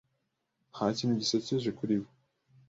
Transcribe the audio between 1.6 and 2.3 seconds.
kuri we.